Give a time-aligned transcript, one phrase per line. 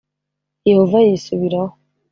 [0.69, 1.73] Yehova yisubiraho